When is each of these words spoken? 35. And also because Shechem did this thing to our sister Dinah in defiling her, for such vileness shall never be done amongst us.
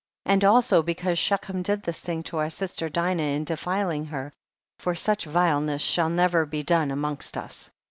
35. 0.25 0.33
And 0.33 0.43
also 0.45 0.81
because 0.81 1.19
Shechem 1.19 1.61
did 1.61 1.83
this 1.83 2.01
thing 2.01 2.23
to 2.23 2.37
our 2.37 2.49
sister 2.49 2.89
Dinah 2.89 3.21
in 3.21 3.43
defiling 3.43 4.05
her, 4.07 4.33
for 4.79 4.95
such 4.95 5.25
vileness 5.25 5.83
shall 5.83 6.09
never 6.09 6.43
be 6.47 6.63
done 6.63 6.89
amongst 6.89 7.37
us. 7.37 7.69